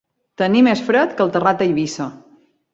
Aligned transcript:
Tenir 0.41 0.63
més 0.67 0.81
fred 0.87 1.15
que 1.19 1.25
el 1.27 1.31
terrat 1.37 1.63
d'Eivissa. 1.63 2.11